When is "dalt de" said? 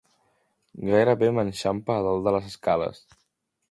2.09-2.37